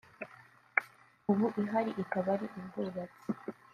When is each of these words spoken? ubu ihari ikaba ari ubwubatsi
ubu 1.31 1.45
ihari 1.61 1.91
ikaba 2.03 2.29
ari 2.35 2.45
ubwubatsi 2.57 3.21